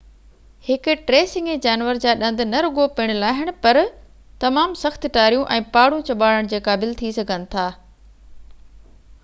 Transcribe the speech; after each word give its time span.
هڪ 0.67 0.93
ٽي 1.09 1.17
سنگهي 1.33 1.57
جانور 1.65 1.99
جا 2.05 2.13
ڏند 2.21 2.41
نه 2.53 2.61
رڳو 2.67 2.85
پڻ 2.99 3.13
لاهڻ 3.25 3.51
پر 3.65 3.79
تمام 4.45 4.73
سخت 4.83 5.05
ٽاريون 5.19 5.45
۽ 5.59 5.65
پاڙون 5.77 6.03
ڄٻاڙڻڻ 6.09 6.51
جي 6.55 6.63
قابل 6.69 6.99
ٿي 7.03 7.11
سگهن 7.19 7.45
ٿا 7.53 7.67